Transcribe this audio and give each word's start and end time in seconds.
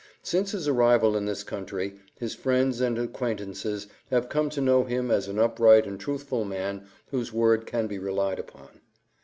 Since 0.23 0.53
his 0.53 0.67
arrival 0.67 1.15
in 1.15 1.25
this 1.27 1.43
country 1.43 1.99
his 2.17 2.33
friends 2.33 2.81
and 2.81 2.97
acquaintances 2.97 3.85
have 4.09 4.29
come 4.29 4.49
to 4.49 4.59
know 4.59 4.83
him 4.83 5.11
as 5.11 5.27
an 5.27 5.37
upright 5.37 5.85
and 5.85 5.99
truthful 5.99 6.43
man 6.43 6.87
whose 7.11 7.31
word 7.31 7.67
can 7.67 7.85
be 7.85 7.99
relied 7.99 8.39
upon. 8.39 8.81